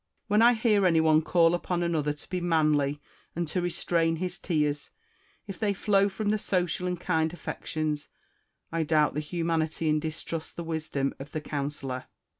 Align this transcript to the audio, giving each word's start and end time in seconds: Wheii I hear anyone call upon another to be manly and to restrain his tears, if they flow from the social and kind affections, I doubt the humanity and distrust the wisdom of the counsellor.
Wheii 0.31 0.41
I 0.41 0.53
hear 0.55 0.87
anyone 0.87 1.21
call 1.21 1.53
upon 1.53 1.83
another 1.83 2.11
to 2.11 2.27
be 2.27 2.41
manly 2.41 2.99
and 3.35 3.47
to 3.49 3.61
restrain 3.61 4.15
his 4.15 4.39
tears, 4.39 4.89
if 5.45 5.59
they 5.59 5.75
flow 5.75 6.09
from 6.09 6.31
the 6.31 6.39
social 6.39 6.87
and 6.87 6.99
kind 6.99 7.31
affections, 7.31 8.07
I 8.71 8.81
doubt 8.81 9.13
the 9.13 9.19
humanity 9.19 9.87
and 9.91 10.01
distrust 10.01 10.55
the 10.55 10.63
wisdom 10.63 11.13
of 11.19 11.33
the 11.33 11.41
counsellor. 11.41 12.05